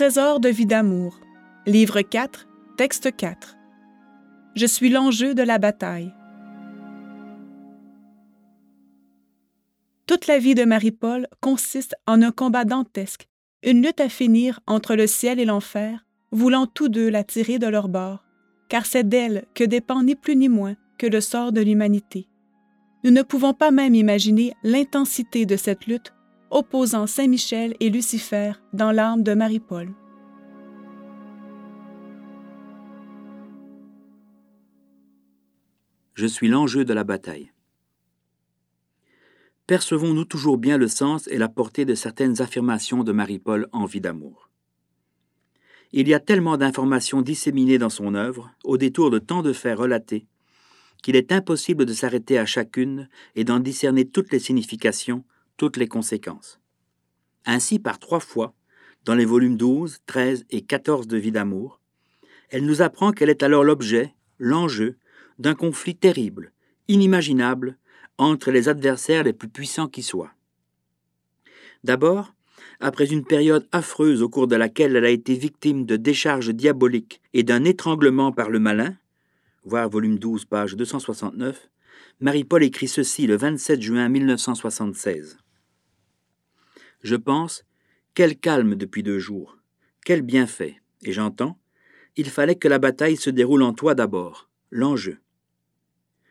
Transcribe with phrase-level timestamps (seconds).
[0.00, 1.20] trésor de vie d'amour.
[1.66, 3.58] Livre 4, texte 4.
[4.56, 6.14] Je suis l'enjeu de la bataille.
[10.06, 13.28] Toute la vie de Marie-Paul consiste en un combat dantesque,
[13.62, 17.66] une lutte à finir entre le ciel et l'enfer, voulant tous deux la tirer de
[17.66, 18.24] leur bord,
[18.70, 22.26] car c'est d'elle que dépend ni plus ni moins que le sort de l'humanité.
[23.04, 26.14] Nous ne pouvons pas même imaginer l'intensité de cette lutte
[26.50, 29.92] opposant Saint-Michel et Lucifer dans l'âme de Marie-Paul.
[36.14, 37.52] Je suis l'enjeu de la bataille.
[39.66, 44.00] Percevons-nous toujours bien le sens et la portée de certaines affirmations de Marie-Paul en vie
[44.00, 44.50] d'amour?
[45.92, 49.78] Il y a tellement d'informations disséminées dans son œuvre, au détour de tant de faits
[49.78, 50.26] relatés,
[51.02, 55.24] qu'il est impossible de s'arrêter à chacune et d'en discerner toutes les significations,
[55.60, 56.58] toutes les conséquences.
[57.44, 58.54] Ainsi, par trois fois,
[59.04, 61.82] dans les volumes 12, 13 et 14 de Vie d'amour,
[62.48, 64.96] elle nous apprend qu'elle est alors l'objet, l'enjeu,
[65.38, 66.52] d'un conflit terrible,
[66.88, 67.76] inimaginable,
[68.16, 70.32] entre les adversaires les plus puissants qui soient.
[71.84, 72.32] D'abord,
[72.80, 77.20] après une période affreuse au cours de laquelle elle a été victime de décharges diaboliques
[77.34, 78.96] et d'un étranglement par le malin,
[79.64, 81.68] voir volume 12, page 269,
[82.20, 85.36] Marie-Paul écrit ceci le 27 juin 1976.
[87.02, 87.64] Je pense,
[88.14, 89.58] quel calme depuis deux jours,
[90.04, 91.58] quel bienfait, et j'entends,
[92.16, 95.18] il fallait que la bataille se déroule en toi d'abord, l'enjeu.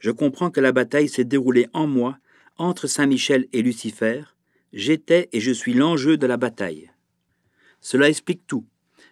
[0.00, 2.18] Je comprends que la bataille s'est déroulée en moi,
[2.58, 4.22] entre Saint-Michel et Lucifer,
[4.72, 6.90] j'étais et je suis l'enjeu de la bataille.
[7.80, 8.66] Cela explique tout,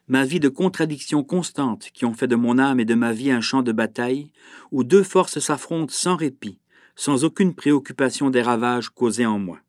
[0.06, 3.30] ma vie de contradictions constantes qui ont fait de mon âme et de ma vie
[3.30, 4.30] un champ de bataille,
[4.70, 6.58] où deux forces s'affrontent sans répit,
[6.96, 9.60] sans aucune préoccupation des ravages causés en moi.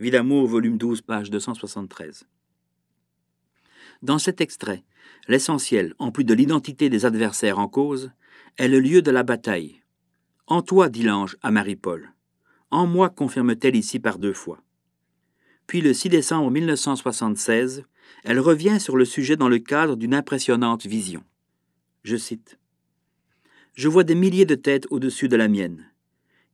[0.00, 2.24] Vie d'amour, volume 12, page 273.
[4.00, 4.82] Dans cet extrait,
[5.28, 8.10] l'essentiel, en plus de l'identité des adversaires en cause,
[8.56, 9.82] est le lieu de la bataille.
[10.46, 12.14] En toi, dit l'ange à Marie-Paul.
[12.70, 14.62] En moi, confirme-t-elle ici par deux fois.
[15.66, 17.84] Puis le 6 décembre 1976,
[18.24, 21.22] elle revient sur le sujet dans le cadre d'une impressionnante vision.
[22.04, 22.58] Je cite.
[23.74, 25.92] Je vois des milliers de têtes au-dessus de la mienne.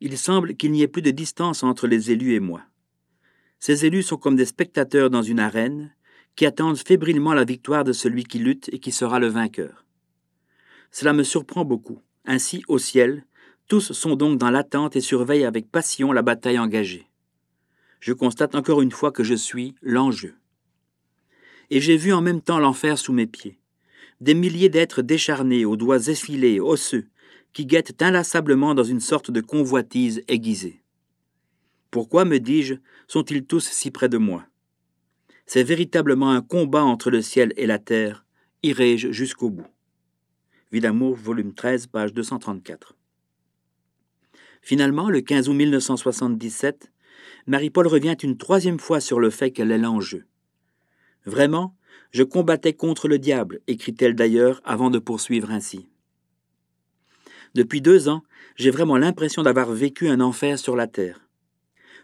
[0.00, 2.64] Il semble qu'il n'y ait plus de distance entre les élus et moi.
[3.58, 5.94] Ces élus sont comme des spectateurs dans une arène
[6.36, 9.84] qui attendent fébrilement la victoire de celui qui lutte et qui sera le vainqueur.
[10.90, 12.00] Cela me surprend beaucoup.
[12.26, 13.24] Ainsi, au ciel,
[13.68, 17.06] tous sont donc dans l'attente et surveillent avec passion la bataille engagée.
[18.00, 20.34] Je constate encore une fois que je suis l'enjeu.
[21.70, 23.58] Et j'ai vu en même temps l'enfer sous mes pieds.
[24.20, 27.08] Des milliers d'êtres décharnés, aux doigts effilés, osseux,
[27.52, 30.82] qui guettent inlassablement dans une sorte de convoitise aiguisée.
[31.96, 32.74] Pourquoi, me dis-je,
[33.08, 34.44] sont-ils tous si près de moi?
[35.46, 38.26] C'est véritablement un combat entre le ciel et la terre.
[38.62, 39.66] Irai-je jusqu'au bout?
[40.70, 42.94] Volume 13, page 234.
[44.60, 46.92] Finalement, le 15 août 1977,
[47.46, 50.26] Marie-Paul revient une troisième fois sur le fait qu'elle est l'enjeu.
[51.24, 51.74] Vraiment,
[52.10, 55.88] je combattais contre le diable, écrit-elle d'ailleurs avant de poursuivre ainsi.
[57.54, 58.22] Depuis deux ans,
[58.56, 61.25] j'ai vraiment l'impression d'avoir vécu un enfer sur la terre.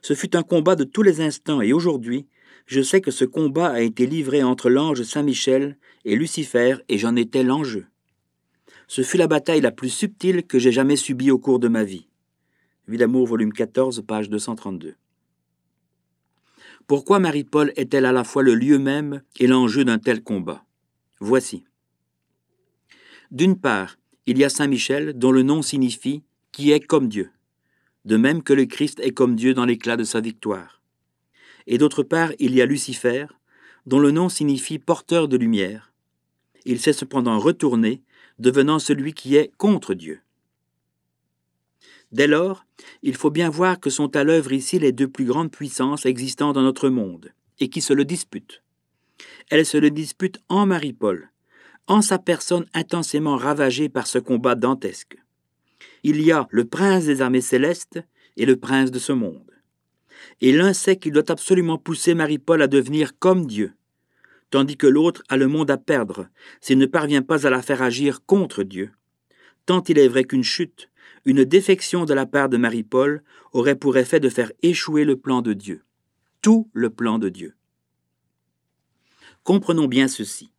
[0.03, 2.27] Ce fut un combat de tous les instants, et aujourd'hui,
[2.67, 7.15] je sais que ce combat a été livré entre l'ange Saint-Michel et Lucifer, et j'en
[7.15, 7.87] étais l'enjeu.
[8.89, 11.85] Ce fut la bataille la plus subtile que j'ai jamais subie au cours de ma
[11.85, 12.09] vie.
[12.89, 14.97] Vie volume 14, page 232.
[16.89, 20.65] Pourquoi Marie-Paul est-elle à la fois le lieu même et l'enjeu d'un tel combat?
[21.21, 21.65] Voici.
[23.31, 27.31] D'une part, il y a Saint Michel, dont le nom signifie qui est comme Dieu
[28.05, 30.83] de même que le Christ est comme Dieu dans l'éclat de sa victoire.
[31.67, 33.27] Et d'autre part, il y a Lucifer,
[33.87, 35.93] dont le nom signifie porteur de lumière.
[36.65, 38.03] Il s'est cependant retourné,
[38.39, 40.21] devenant celui qui est contre Dieu.
[42.11, 42.67] Dès lors,
[43.03, 46.53] il faut bien voir que sont à l'œuvre ici les deux plus grandes puissances existant
[46.53, 48.63] dans notre monde, et qui se le disputent.
[49.51, 51.31] Elles se le disputent en Marie-Paul,
[51.87, 55.22] en sa personne intensément ravagée par ce combat dantesque
[56.03, 58.03] il y a le prince des armées célestes
[58.37, 59.51] et le prince de ce monde.
[60.41, 63.73] Et l'un sait qu'il doit absolument pousser Marie-Paul à devenir comme Dieu,
[64.51, 66.29] tandis que l'autre a le monde à perdre
[66.61, 68.91] s'il ne parvient pas à la faire agir contre Dieu.
[69.67, 70.89] Tant il est vrai qu'une chute,
[71.25, 73.23] une défection de la part de Marie-Paul
[73.53, 75.85] aurait pour effet de faire échouer le plan de Dieu,
[76.41, 77.55] tout le plan de Dieu.
[79.45, 80.52] Comprenons bien ceci.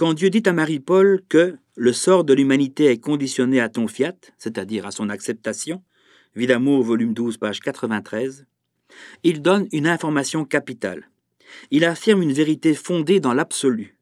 [0.00, 4.16] Quand Dieu dit à Marie-Paul que le sort de l'humanité est conditionné à ton fiat,
[4.38, 5.82] c'est-à-dire à son acceptation,
[6.34, 8.46] Vie d'amour, volume 12, page 93,
[9.24, 11.10] il donne une information capitale.
[11.70, 13.98] Il affirme une vérité fondée dans l'absolu,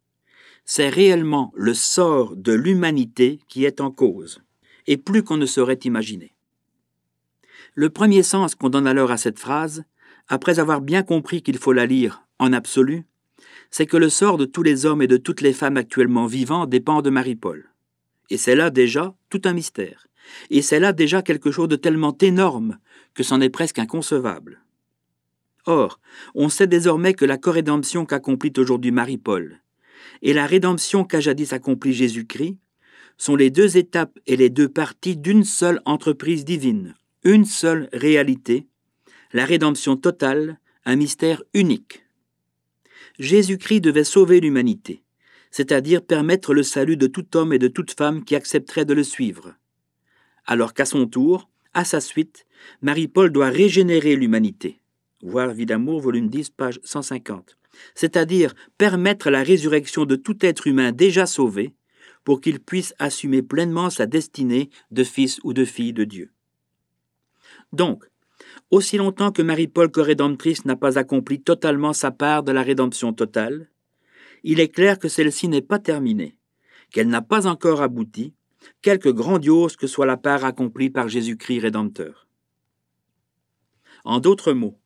[0.64, 4.40] c'est réellement le sort de l'humanité qui est en cause,
[4.86, 6.32] et plus qu'on ne saurait imaginer.
[7.74, 9.82] Le premier sens qu'on donne alors à cette phrase,
[10.28, 13.04] après avoir bien compris qu'il faut la lire en absolu,
[13.70, 16.66] c'est que le sort de tous les hommes et de toutes les femmes actuellement vivants
[16.66, 17.70] dépend de Marie-Paul.
[18.30, 20.06] Et c'est là déjà tout un mystère.
[20.50, 22.78] Et c'est là déjà quelque chose de tellement énorme
[23.14, 24.62] que c'en est presque inconcevable.
[25.66, 26.00] Or,
[26.34, 29.60] on sait désormais que la corrédemption qu'accomplit aujourd'hui Marie-Paul
[30.22, 32.56] et la rédemption qu'a jadis accompli Jésus-Christ
[33.16, 36.94] sont les deux étapes et les deux parties d'une seule entreprise divine,
[37.24, 38.66] une seule réalité,
[39.32, 42.04] la rédemption totale, un mystère unique.
[43.18, 45.02] Jésus-Christ devait sauver l'humanité,
[45.50, 49.02] c'est-à-dire permettre le salut de tout homme et de toute femme qui accepterait de le
[49.02, 49.54] suivre.
[50.46, 52.46] Alors qu'à son tour, à sa suite,
[52.80, 54.80] Marie-Paul doit régénérer l'humanité.
[55.22, 57.58] Voir Vie d'amour, volume 10, page 150.
[57.94, 61.74] C'est-à-dire permettre la résurrection de tout être humain déjà sauvé,
[62.24, 66.30] pour qu'il puisse assumer pleinement sa destinée de fils ou de fille de Dieu.
[67.72, 68.04] Donc,
[68.70, 73.68] aussi longtemps que Marie-Paul corédemptrice n'a pas accompli totalement sa part de la rédemption totale,
[74.44, 76.36] il est clair que celle-ci n'est pas terminée,
[76.90, 78.34] qu'elle n'a pas encore abouti,
[78.82, 82.28] quelque grandiose que soit la part accomplie par Jésus-Christ Rédempteur.
[84.04, 84.78] En d'autres mots,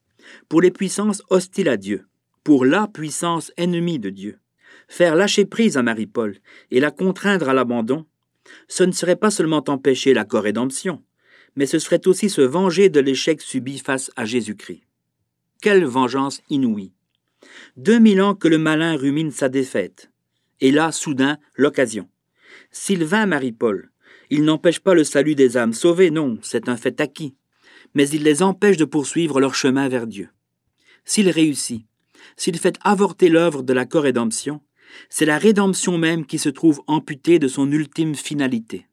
[0.49, 2.07] pour les puissances hostiles à Dieu,
[2.45, 4.39] pour la puissance ennemie de Dieu,
[4.89, 6.39] faire lâcher prise à Marie-Paul
[6.71, 8.07] et la contraindre à l'abandon,
[8.69, 11.03] ce ne serait pas seulement empêcher la corrédemption,
[11.57, 14.83] mais ce serait aussi se venger de l'échec subi face à Jésus-Christ.
[15.61, 16.93] Quelle vengeance inouïe.
[17.77, 20.11] Deux mille ans que le malin rumine sa défaite.
[20.61, 22.09] Et là, soudain, l'occasion.
[22.71, 23.91] S'il vint Marie-Paul,
[24.31, 27.35] il n'empêche pas le salut des âmes sauvées, non, c'est un fait acquis,
[27.95, 30.29] mais il les empêche de poursuivre leur chemin vers Dieu.
[31.05, 31.85] S'il réussit,
[32.37, 34.61] s'il fait avorter l'œuvre de la corrédemption,
[35.11, 38.87] c'est la rédemption même qui se trouve amputée de son ultime finalité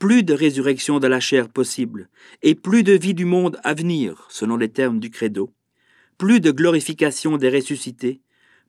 [0.00, 2.08] plus de résurrection de la chair possible,
[2.42, 5.52] et plus de vie du monde à venir, selon les termes du credo,
[6.16, 8.22] plus de glorification des ressuscités,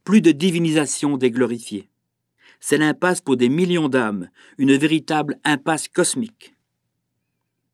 [0.04, 1.88] plus de divinisation des glorifiés.
[2.60, 6.54] C'est l'impasse pour des millions d'âmes, une véritable impasse cosmique.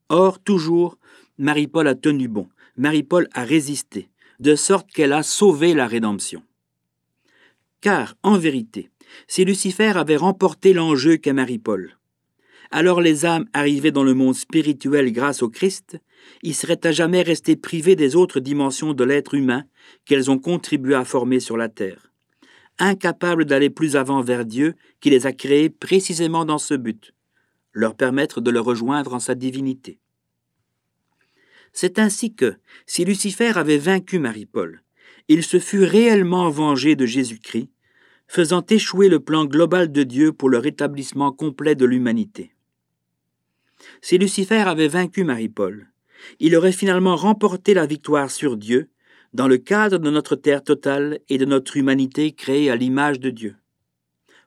[0.09, 1.00] Or, toujours,
[1.39, 4.07] Marie-Paul a tenu bon, Marie-Paul a résisté,
[4.39, 6.44] de sorte qu'elle a sauvé la rédemption.
[7.81, 8.92] Car, en vérité,
[9.27, 11.98] si Lucifer avait remporté l'enjeu qu'est Marie-Paul,
[12.72, 15.98] alors les âmes arrivées dans le monde spirituel grâce au Christ
[16.44, 19.64] y seraient à jamais restées privées des autres dimensions de l'être humain
[20.06, 22.12] qu'elles ont contribué à former sur la terre,
[22.80, 27.14] incapables d'aller plus avant vers Dieu qui les a créées précisément dans ce but,
[27.72, 30.00] leur permettre de le rejoindre en sa divinité.
[31.74, 32.56] C'est ainsi que,
[32.86, 34.81] si Lucifer avait vaincu Marie-Paul,
[35.28, 37.69] il se fut réellement vengé de Jésus-Christ,
[38.28, 42.56] faisant échouer le plan global de Dieu pour le rétablissement complet de l'humanité.
[44.02, 45.88] Si Lucifer avait vaincu Marie-Paul,
[46.40, 48.90] il aurait finalement remporté la victoire sur Dieu
[49.34, 53.30] dans le cadre de notre terre totale et de notre humanité créée à l'image de
[53.30, 53.56] Dieu.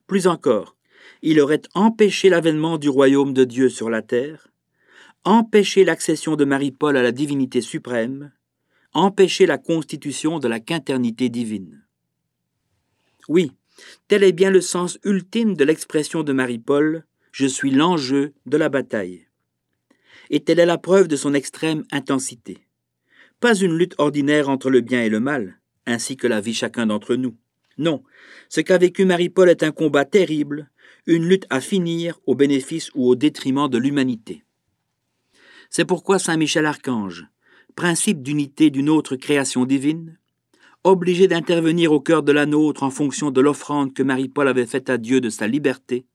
[0.06, 0.76] Plus encore,
[1.22, 4.48] il aurait empêché l'avènement du royaume de Dieu sur la terre,
[5.24, 8.32] empêché l'accession de Marie-Paul à la divinité suprême,
[8.92, 11.84] empêché la constitution de la quinternité divine.
[13.28, 13.52] Oui,
[14.08, 18.68] tel est bien le sens ultime de l'expression de Marie-Paul Je suis l'enjeu de la
[18.68, 19.26] bataille
[20.30, 22.58] et telle est la preuve de son extrême intensité.
[23.40, 26.86] Pas une lutte ordinaire entre le bien et le mal, ainsi que la vie chacun
[26.86, 27.36] d'entre nous.
[27.78, 28.02] Non,
[28.48, 30.70] ce qu'a vécu Marie-Paul est un combat terrible,
[31.06, 34.44] une lutte à finir au bénéfice ou au détriment de l'humanité.
[35.68, 37.26] C'est pourquoi Saint Michel Archange,
[37.74, 40.18] principe d'unité d'une autre création divine,
[40.84, 44.90] obligé d'intervenir au cœur de la nôtre en fonction de l'offrande que Marie-Paul avait faite
[44.90, 46.06] à Dieu de sa liberté,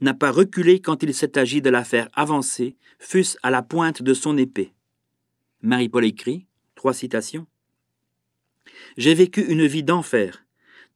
[0.00, 4.02] n'a pas reculé quand il s'est agi de la faire avancer, fût-ce à la pointe
[4.02, 4.72] de son épée.
[5.62, 7.46] Marie-Paul écrit, trois citations.
[8.96, 10.44] J'ai vécu une vie d'enfer,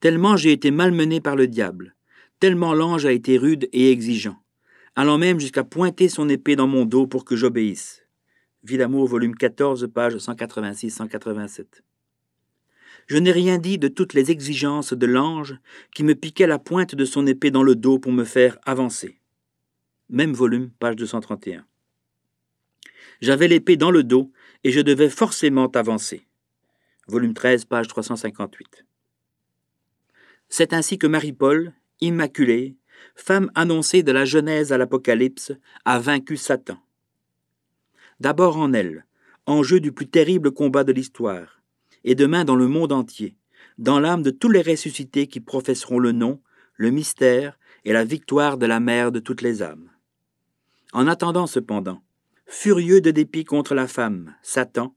[0.00, 1.94] tellement j'ai été malmené par le diable,
[2.40, 4.42] tellement l'ange a été rude et exigeant,
[4.96, 8.02] allant même jusqu'à pointer son épée dans mon dos pour que j'obéisse.
[8.64, 11.82] Vie d'amour, volume 14, page 186-187.
[13.08, 15.56] Je n'ai rien dit de toutes les exigences de l'ange
[15.94, 19.18] qui me piquait la pointe de son épée dans le dos pour me faire avancer.
[20.10, 21.64] Même volume, page 231.
[23.22, 24.30] J'avais l'épée dans le dos
[24.62, 26.26] et je devais forcément avancer.
[27.06, 28.84] Volume 13, page 358.
[30.50, 31.72] C'est ainsi que Marie-Paul,
[32.02, 32.76] immaculée,
[33.14, 35.52] femme annoncée de la Genèse à l'Apocalypse,
[35.86, 36.78] a vaincu Satan.
[38.20, 39.06] D'abord en elle,
[39.46, 41.57] enjeu du plus terrible combat de l'histoire,
[42.04, 43.36] et demain dans le monde entier,
[43.78, 46.40] dans l'âme de tous les ressuscités qui professeront le nom,
[46.76, 49.90] le mystère et la victoire de la mère de toutes les âmes.
[50.92, 52.02] En attendant cependant,
[52.46, 54.94] furieux de dépit contre la femme, Satan,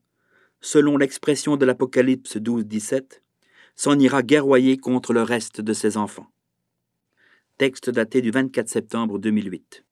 [0.61, 3.21] selon l'expression de l'Apocalypse 12-17,
[3.75, 6.27] s'en ira guerroyer contre le reste de ses enfants.
[7.57, 9.83] Texte daté du 24 septembre 2008.